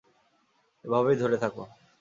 [0.85, 1.63] এভাবেই ধরে থাকো।